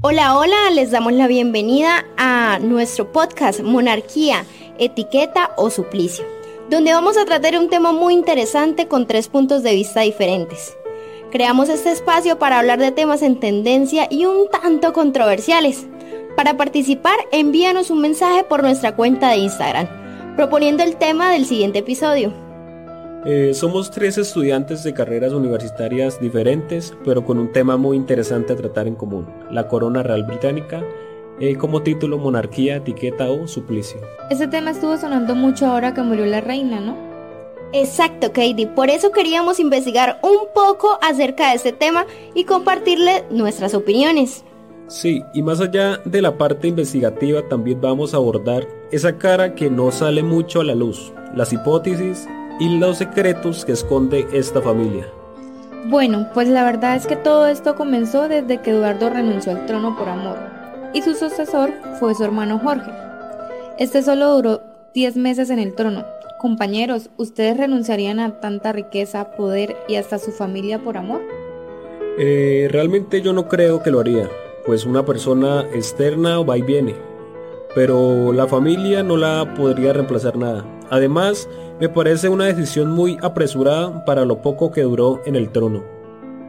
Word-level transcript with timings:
Hola, 0.00 0.38
hola, 0.38 0.70
les 0.72 0.92
damos 0.92 1.12
la 1.12 1.26
bienvenida 1.26 2.04
a 2.16 2.60
nuestro 2.60 3.10
podcast 3.10 3.62
Monarquía, 3.62 4.44
Etiqueta 4.78 5.50
o 5.56 5.70
Suplicio, 5.70 6.24
donde 6.70 6.92
vamos 6.92 7.16
a 7.16 7.24
tratar 7.24 7.58
un 7.58 7.68
tema 7.68 7.90
muy 7.90 8.14
interesante 8.14 8.86
con 8.86 9.08
tres 9.08 9.26
puntos 9.26 9.64
de 9.64 9.74
vista 9.74 10.02
diferentes. 10.02 10.76
Creamos 11.32 11.68
este 11.68 11.90
espacio 11.90 12.38
para 12.38 12.60
hablar 12.60 12.78
de 12.78 12.92
temas 12.92 13.22
en 13.22 13.40
tendencia 13.40 14.06
y 14.08 14.24
un 14.24 14.48
tanto 14.48 14.92
controversiales. 14.92 15.88
Para 16.36 16.56
participar, 16.56 17.18
envíanos 17.32 17.90
un 17.90 18.00
mensaje 18.00 18.44
por 18.44 18.62
nuestra 18.62 18.94
cuenta 18.94 19.30
de 19.30 19.38
Instagram, 19.38 19.88
proponiendo 20.36 20.84
el 20.84 20.94
tema 20.94 21.32
del 21.32 21.44
siguiente 21.44 21.80
episodio. 21.80 22.47
Eh, 23.24 23.52
somos 23.52 23.90
tres 23.90 24.16
estudiantes 24.16 24.84
de 24.84 24.94
carreras 24.94 25.32
universitarias 25.32 26.20
diferentes, 26.20 26.94
pero 27.04 27.24
con 27.24 27.38
un 27.38 27.50
tema 27.50 27.76
muy 27.76 27.96
interesante 27.96 28.52
a 28.52 28.56
tratar 28.56 28.86
en 28.86 28.94
común, 28.94 29.26
la 29.50 29.66
corona 29.66 30.04
real 30.04 30.22
británica, 30.22 30.84
eh, 31.40 31.56
como 31.56 31.82
título 31.82 32.18
monarquía, 32.18 32.76
etiqueta 32.76 33.28
o 33.28 33.48
suplicio. 33.48 34.00
Ese 34.30 34.46
tema 34.46 34.70
estuvo 34.70 34.96
sonando 34.96 35.34
mucho 35.34 35.66
ahora 35.66 35.94
que 35.94 36.02
murió 36.02 36.26
la 36.26 36.40
reina, 36.40 36.80
¿no? 36.80 36.96
Exacto, 37.72 38.28
Katie. 38.28 38.68
Por 38.68 38.88
eso 38.88 39.10
queríamos 39.10 39.58
investigar 39.58 40.20
un 40.22 40.48
poco 40.54 40.98
acerca 41.02 41.50
de 41.50 41.56
este 41.56 41.72
tema 41.72 42.06
y 42.34 42.44
compartirle 42.44 43.24
nuestras 43.30 43.74
opiniones. 43.74 44.44
Sí, 44.86 45.22
y 45.34 45.42
más 45.42 45.60
allá 45.60 45.98
de 46.04 46.22
la 46.22 46.38
parte 46.38 46.68
investigativa 46.68 47.46
también 47.48 47.80
vamos 47.80 48.14
a 48.14 48.16
abordar 48.16 48.66
esa 48.90 49.18
cara 49.18 49.54
que 49.54 49.68
no 49.68 49.90
sale 49.90 50.22
mucho 50.22 50.60
a 50.60 50.64
la 50.64 50.74
luz, 50.74 51.12
las 51.34 51.52
hipótesis 51.52 52.26
y 52.58 52.78
los 52.78 52.98
secretos 52.98 53.64
que 53.64 53.72
esconde 53.72 54.26
esta 54.32 54.60
familia. 54.60 55.06
Bueno, 55.86 56.28
pues 56.34 56.48
la 56.48 56.64
verdad 56.64 56.96
es 56.96 57.06
que 57.06 57.16
todo 57.16 57.46
esto 57.46 57.74
comenzó 57.74 58.28
desde 58.28 58.60
que 58.60 58.70
Eduardo 58.70 59.10
renunció 59.10 59.52
al 59.52 59.66
trono 59.66 59.96
por 59.96 60.08
amor, 60.08 60.36
y 60.92 61.02
su 61.02 61.14
sucesor 61.14 61.72
fue 61.98 62.14
su 62.14 62.24
hermano 62.24 62.58
Jorge. 62.58 62.90
Este 63.78 64.02
solo 64.02 64.34
duró 64.34 64.60
10 64.94 65.16
meses 65.16 65.50
en 65.50 65.60
el 65.60 65.74
trono. 65.74 66.04
Compañeros, 66.40 67.10
¿ustedes 67.16 67.56
renunciarían 67.56 68.20
a 68.20 68.40
tanta 68.40 68.72
riqueza, 68.72 69.30
poder 69.32 69.76
y 69.88 69.96
hasta 69.96 70.18
su 70.18 70.32
familia 70.32 70.78
por 70.78 70.96
amor? 70.96 71.22
Eh, 72.18 72.68
realmente 72.70 73.22
yo 73.22 73.32
no 73.32 73.48
creo 73.48 73.82
que 73.82 73.90
lo 73.90 74.00
haría, 74.00 74.28
pues 74.66 74.84
una 74.84 75.06
persona 75.06 75.62
externa 75.72 76.40
va 76.40 76.58
y 76.58 76.62
viene, 76.62 76.96
pero 77.74 78.32
la 78.32 78.48
familia 78.48 79.02
no 79.02 79.16
la 79.16 79.54
podría 79.54 79.92
reemplazar 79.92 80.36
nada. 80.36 80.64
Además, 80.90 81.48
me 81.80 81.88
parece 81.88 82.28
una 82.28 82.46
decisión 82.46 82.90
muy 82.90 83.18
apresurada 83.22 84.04
para 84.04 84.24
lo 84.24 84.42
poco 84.42 84.70
que 84.70 84.82
duró 84.82 85.20
en 85.26 85.36
el 85.36 85.50
trono. 85.50 85.98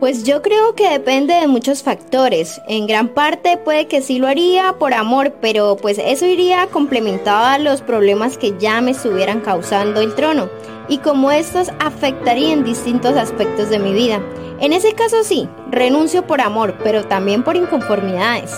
Pues 0.00 0.24
yo 0.24 0.42
creo 0.42 0.74
que 0.74 0.90
depende 0.90 1.32
de 1.34 1.46
muchos 1.46 1.82
factores. 1.82 2.60
En 2.68 2.86
gran 2.86 3.08
parte 3.08 3.56
puede 3.56 3.86
que 3.86 4.02
sí 4.02 4.18
lo 4.18 4.26
haría 4.26 4.74
por 4.78 4.92
amor, 4.92 5.34
pero 5.40 5.76
pues 5.76 5.98
eso 5.98 6.26
iría 6.26 6.66
complementado 6.66 7.44
a 7.46 7.58
los 7.58 7.80
problemas 7.80 8.36
que 8.36 8.54
ya 8.58 8.80
me 8.80 8.90
estuvieran 8.90 9.40
causando 9.40 10.00
el 10.00 10.14
trono 10.14 10.50
y 10.88 10.98
cómo 10.98 11.30
estos 11.30 11.70
afectarían 11.78 12.64
distintos 12.64 13.16
aspectos 13.16 13.70
de 13.70 13.78
mi 13.78 13.94
vida. 13.94 14.20
En 14.60 14.72
ese 14.72 14.92
caso 14.92 15.24
sí, 15.24 15.48
renuncio 15.70 16.26
por 16.26 16.40
amor, 16.40 16.74
pero 16.84 17.04
también 17.04 17.42
por 17.42 17.56
inconformidades. 17.56 18.52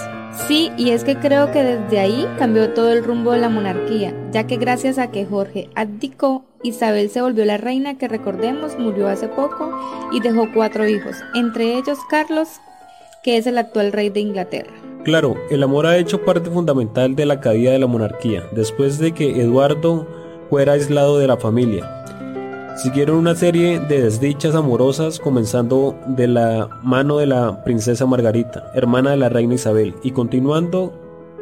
Sí, 0.47 0.70
y 0.77 0.91
es 0.91 1.03
que 1.03 1.17
creo 1.17 1.51
que 1.51 1.62
desde 1.62 1.98
ahí 1.98 2.27
cambió 2.39 2.73
todo 2.73 2.92
el 2.92 3.03
rumbo 3.03 3.33
de 3.33 3.41
la 3.41 3.48
monarquía, 3.48 4.15
ya 4.31 4.47
que 4.47 4.59
gracias 4.59 4.98
a 4.98 5.11
que 5.11 5.27
Jorge 5.27 5.69
abdicó, 5.75 6.45
Isabel 6.62 7.11
se 7.11 7.20
volvió 7.20 7.45
la 7.45 7.56
reina 7.56 7.98
que 7.98 8.06
recordemos 8.06 8.79
murió 8.79 9.09
hace 9.09 9.29
poco 9.29 9.70
y 10.12 10.20
dejó 10.20 10.48
cuatro 10.53 10.87
hijos, 10.87 11.17
entre 11.34 11.77
ellos 11.77 11.98
Carlos, 12.09 12.48
que 13.25 13.39
es 13.39 13.47
el 13.47 13.59
actual 13.59 13.92
rey 13.92 14.11
de 14.11 14.20
Inglaterra. 14.20 14.73
Claro, 15.05 15.37
el 15.51 15.62
amor 15.62 15.87
ha 15.87 15.97
hecho 15.97 16.25
parte 16.25 16.51
fundamental 16.51 17.17
de 17.17 17.27
la 17.27 17.41
caída 17.41 17.73
de 17.73 17.79
la 17.79 17.87
monarquía, 17.87 18.45
después 18.53 18.98
de 18.98 19.12
que 19.12 19.41
Eduardo 19.41 20.07
fuera 20.48 20.75
aislado 20.75 21.19
de 21.19 21.27
la 21.27 21.37
familia. 21.37 21.95
Siguieron 22.77 23.17
una 23.17 23.35
serie 23.35 23.81
de 23.81 24.03
desdichas 24.03 24.55
amorosas 24.55 25.19
comenzando 25.19 25.98
de 26.09 26.29
la 26.29 26.69
mano 26.83 27.17
de 27.17 27.27
la 27.27 27.64
princesa 27.64 28.05
Margarita, 28.05 28.70
hermana 28.75 29.13
de 29.13 29.17
la 29.17 29.31
reina 29.31 29.55
Isabel, 29.55 29.95
y 30.03 30.11
continuando 30.11 30.92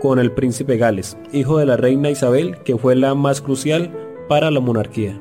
con 0.00 0.20
el 0.20 0.30
príncipe 0.30 0.76
Gales, 0.76 1.16
hijo 1.32 1.58
de 1.58 1.66
la 1.66 1.76
reina 1.76 2.08
Isabel, 2.08 2.58
que 2.62 2.78
fue 2.78 2.94
la 2.94 3.16
más 3.16 3.40
crucial 3.40 3.92
para 4.28 4.52
la 4.52 4.60
monarquía. 4.60 5.20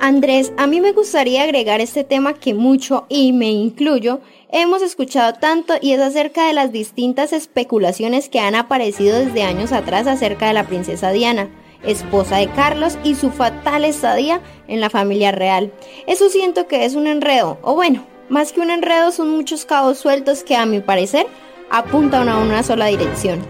Andrés, 0.00 0.52
a 0.56 0.66
mí 0.66 0.80
me 0.80 0.90
gustaría 0.90 1.44
agregar 1.44 1.80
este 1.80 2.02
tema 2.02 2.34
que 2.34 2.52
mucho, 2.52 3.06
y 3.08 3.32
me 3.32 3.52
incluyo, 3.52 4.18
hemos 4.50 4.82
escuchado 4.82 5.34
tanto 5.34 5.74
y 5.80 5.92
es 5.92 6.00
acerca 6.00 6.48
de 6.48 6.54
las 6.54 6.72
distintas 6.72 7.32
especulaciones 7.32 8.28
que 8.28 8.40
han 8.40 8.56
aparecido 8.56 9.16
desde 9.16 9.44
años 9.44 9.70
atrás 9.70 10.08
acerca 10.08 10.48
de 10.48 10.54
la 10.54 10.66
princesa 10.66 11.12
Diana 11.12 11.50
esposa 11.86 12.36
de 12.36 12.48
Carlos, 12.48 12.98
y 13.04 13.14
su 13.14 13.30
fatal 13.30 13.84
estadía 13.84 14.40
en 14.68 14.80
la 14.80 14.90
familia 14.90 15.32
real. 15.32 15.72
Eso 16.06 16.28
siento 16.28 16.66
que 16.66 16.84
es 16.84 16.94
un 16.94 17.06
enredo, 17.06 17.58
o 17.62 17.74
bueno, 17.74 18.04
más 18.28 18.52
que 18.52 18.60
un 18.60 18.70
enredo 18.70 19.12
son 19.12 19.30
muchos 19.30 19.64
cabos 19.64 19.98
sueltos 19.98 20.42
que 20.42 20.56
a 20.56 20.66
mi 20.66 20.80
parecer 20.80 21.26
apuntan 21.70 22.28
a 22.28 22.38
una 22.38 22.62
sola 22.62 22.86
dirección. 22.86 23.40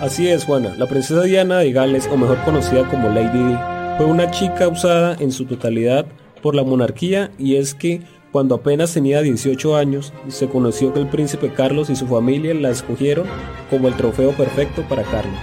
Así 0.00 0.28
es, 0.28 0.44
Juana. 0.44 0.74
La 0.76 0.86
princesa 0.86 1.22
Diana 1.22 1.58
de 1.58 1.72
Gales, 1.72 2.08
o 2.12 2.16
mejor 2.16 2.38
conocida 2.44 2.88
como 2.88 3.08
Lady 3.08 3.38
Di, 3.38 3.56
fue 3.96 4.06
una 4.06 4.30
chica 4.30 4.68
usada 4.68 5.16
en 5.20 5.30
su 5.30 5.44
totalidad 5.44 6.06
por 6.42 6.54
la 6.54 6.64
monarquía 6.64 7.30
y 7.38 7.56
es 7.56 7.74
que 7.74 8.02
cuando 8.32 8.54
apenas 8.54 8.94
tenía 8.94 9.20
18 9.20 9.76
años, 9.76 10.12
se 10.28 10.48
conoció 10.48 10.92
que 10.92 11.00
el 11.00 11.06
príncipe 11.06 11.52
Carlos 11.52 11.90
y 11.90 11.96
su 11.96 12.06
familia 12.06 12.54
la 12.54 12.70
escogieron 12.70 13.26
como 13.68 13.88
el 13.88 13.94
trofeo 13.94 14.32
perfecto 14.32 14.82
para 14.88 15.02
Carlos. 15.02 15.38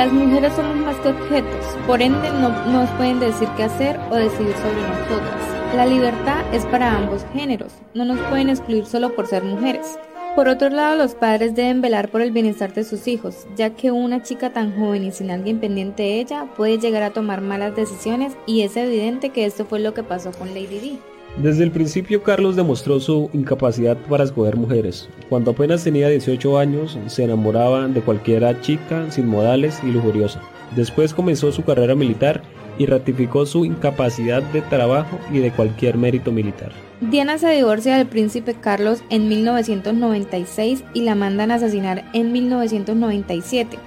Las 0.00 0.14
mujeres 0.14 0.54
somos 0.54 0.76
más 0.76 0.96
que 1.00 1.10
objetos, 1.10 1.76
por 1.86 2.00
ende 2.00 2.30
no 2.30 2.48
nos 2.72 2.88
pueden 2.92 3.20
decir 3.20 3.46
qué 3.54 3.64
hacer 3.64 4.00
o 4.10 4.14
decidir 4.14 4.56
sobre 4.56 4.80
nosotras. 4.80 5.76
La 5.76 5.84
libertad 5.84 6.42
es 6.54 6.64
para 6.64 6.96
ambos 6.96 7.26
géneros, 7.34 7.74
no 7.92 8.06
nos 8.06 8.18
pueden 8.30 8.48
excluir 8.48 8.86
solo 8.86 9.14
por 9.14 9.26
ser 9.26 9.44
mujeres. 9.44 9.98
Por 10.34 10.48
otro 10.48 10.70
lado, 10.70 10.96
los 10.96 11.14
padres 11.14 11.54
deben 11.54 11.82
velar 11.82 12.08
por 12.08 12.22
el 12.22 12.30
bienestar 12.30 12.72
de 12.72 12.84
sus 12.84 13.06
hijos, 13.08 13.46
ya 13.56 13.76
que 13.76 13.90
una 13.90 14.22
chica 14.22 14.54
tan 14.54 14.74
joven 14.74 15.04
y 15.04 15.12
sin 15.12 15.30
alguien 15.30 15.60
pendiente 15.60 16.02
de 16.02 16.20
ella 16.20 16.46
puede 16.56 16.78
llegar 16.78 17.02
a 17.02 17.10
tomar 17.10 17.42
malas 17.42 17.76
decisiones 17.76 18.38
y 18.46 18.62
es 18.62 18.78
evidente 18.78 19.28
que 19.28 19.44
esto 19.44 19.66
fue 19.66 19.80
lo 19.80 19.92
que 19.92 20.02
pasó 20.02 20.32
con 20.32 20.54
Lady 20.54 20.78
Di. 20.78 20.98
Desde 21.36 21.64
el 21.64 21.70
principio 21.70 22.22
Carlos 22.22 22.56
demostró 22.56 23.00
su 23.00 23.30
incapacidad 23.32 23.96
para 24.08 24.24
escoger 24.24 24.56
mujeres. 24.56 25.08
Cuando 25.28 25.52
apenas 25.52 25.84
tenía 25.84 26.08
18 26.08 26.58
años 26.58 26.98
se 27.06 27.24
enamoraba 27.24 27.88
de 27.88 28.00
cualquiera 28.00 28.60
chica 28.60 29.10
sin 29.10 29.26
modales 29.26 29.80
y 29.82 29.86
lujuriosa. 29.86 30.40
Después 30.76 31.14
comenzó 31.14 31.50
su 31.52 31.62
carrera 31.64 31.94
militar 31.94 32.42
y 32.78 32.86
ratificó 32.86 33.46
su 33.46 33.64
incapacidad 33.64 34.42
de 34.42 34.62
trabajo 34.62 35.18
y 35.32 35.38
de 35.38 35.50
cualquier 35.50 35.96
mérito 35.96 36.32
militar. 36.32 36.72
Diana 37.00 37.38
se 37.38 37.50
divorcia 37.50 37.96
del 37.96 38.06
príncipe 38.06 38.54
Carlos 38.54 39.02
en 39.08 39.28
1996 39.28 40.84
y 40.92 41.02
la 41.02 41.14
mandan 41.14 41.50
asesinar 41.50 42.04
en 42.12 42.32
1997. 42.32 43.78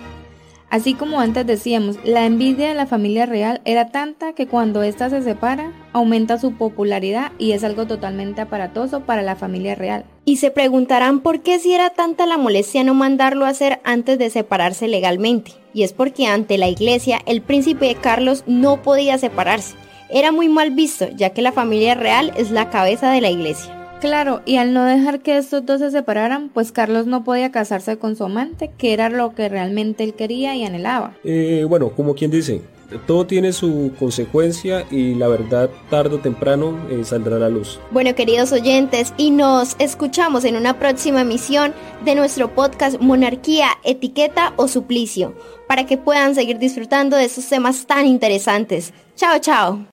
Así 0.74 0.96
como 0.96 1.20
antes 1.20 1.46
decíamos, 1.46 1.98
la 2.04 2.26
envidia 2.26 2.70
de 2.70 2.74
la 2.74 2.88
familia 2.88 3.28
real 3.28 3.62
era 3.64 3.92
tanta 3.92 4.34
que 4.34 4.48
cuando 4.48 4.82
ésta 4.82 5.08
se 5.08 5.22
separa, 5.22 5.72
aumenta 5.94 6.40
su 6.40 6.54
popularidad 6.54 7.32
y 7.38 7.52
es 7.52 7.64
algo 7.64 7.86
totalmente 7.86 8.42
aparatoso 8.42 9.02
para 9.02 9.22
la 9.22 9.36
familia 9.36 9.76
real. 9.76 10.04
Y 10.26 10.38
se 10.38 10.50
preguntarán 10.50 11.20
por 11.20 11.42
qué 11.42 11.60
si 11.60 11.76
era 11.76 11.92
tanta 11.92 12.26
la 12.26 12.40
molestia 12.40 12.84
no 12.84 12.96
mandarlo 12.96 13.46
a 13.46 13.50
hacer 13.50 13.82
antes 13.84 14.18
de 14.18 14.32
separarse 14.32 14.88
legalmente. 14.88 15.52
Y 15.76 15.84
es 15.84 15.94
porque 15.94 16.26
ante 16.26 16.58
la 16.58 16.70
iglesia 16.70 17.20
el 17.28 17.44
príncipe 17.44 17.96
Carlos 18.02 18.44
no 18.48 18.82
podía 18.82 19.20
separarse. 19.20 19.76
Era 20.10 20.32
muy 20.32 20.50
mal 20.50 20.72
visto, 20.72 21.08
ya 21.16 21.30
que 21.30 21.44
la 21.44 21.52
familia 21.52 21.94
real 21.94 22.34
es 22.36 22.50
la 22.50 22.72
cabeza 22.72 23.12
de 23.12 23.22
la 23.22 23.30
iglesia. 23.30 23.83
Claro, 24.04 24.42
y 24.46 24.58
al 24.58 24.74
no 24.74 24.84
dejar 24.84 25.22
que 25.22 25.38
estos 25.38 25.66
dos 25.66 25.80
se 25.80 25.90
separaran, 25.90 26.50
pues 26.50 26.74
Carlos 26.74 27.08
no 27.08 27.24
podía 27.24 27.54
casarse 27.54 27.98
con 27.98 28.18
su 28.18 28.26
amante, 28.26 28.70
que 28.78 28.92
era 28.92 29.08
lo 29.08 29.34
que 29.34 29.48
realmente 29.48 30.04
él 30.04 30.14
quería 30.14 30.54
y 30.58 30.66
anhelaba. 30.66 31.16
Eh, 31.24 31.66
bueno, 31.70 31.90
como 31.92 32.14
quien 32.14 32.30
dice, 32.30 32.62
todo 33.08 33.26
tiene 33.26 33.54
su 33.54 33.94
consecuencia 33.98 34.86
y 34.92 35.16
la 35.16 35.30
verdad 35.30 35.70
tarde 35.90 36.16
o 36.16 36.20
temprano 36.20 36.86
eh, 36.90 37.06
saldrá 37.06 37.38
a 37.38 37.40
la 37.40 37.48
luz. 37.48 37.80
Bueno, 37.92 38.14
queridos 38.14 38.52
oyentes, 38.52 39.14
y 39.16 39.32
nos 39.32 39.78
escuchamos 39.80 40.44
en 40.44 40.58
una 40.58 40.78
próxima 40.80 41.22
emisión 41.22 41.74
de 42.04 42.16
nuestro 42.16 42.54
podcast 42.54 43.00
Monarquía, 43.00 43.70
Etiqueta 43.86 44.52
o 44.58 44.68
Suplicio, 44.68 45.34
para 45.66 45.86
que 45.86 45.98
puedan 45.98 46.36
seguir 46.36 46.60
disfrutando 46.60 47.16
de 47.16 47.24
estos 47.24 47.48
temas 47.48 47.86
tan 47.86 48.06
interesantes. 48.06 48.92
Chao, 49.16 49.40
chao. 49.40 49.80